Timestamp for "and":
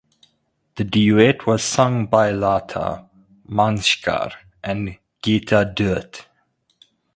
4.63-4.97